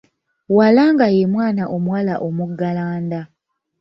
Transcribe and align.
Walaanga 0.57 1.05
ye 1.15 1.23
mwana 1.33 1.63
omuwala 1.75 2.13
omuggalanda 2.27 3.19